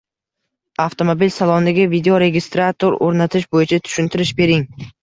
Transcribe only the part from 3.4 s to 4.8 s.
bo‘yicha tushuntirish bering?